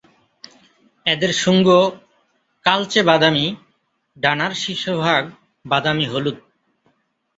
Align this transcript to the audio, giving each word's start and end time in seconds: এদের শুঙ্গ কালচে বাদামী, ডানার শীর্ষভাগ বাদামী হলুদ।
এদের 1.05 1.31
শুঙ্গ 1.33 1.67
কালচে 2.65 3.01
বাদামী, 3.03 3.45
ডানার 4.17 4.53
শীর্ষভাগ 4.53 5.21
বাদামী 5.65 6.05
হলুদ। 6.05 6.37